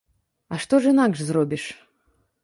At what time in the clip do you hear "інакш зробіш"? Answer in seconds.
0.93-1.63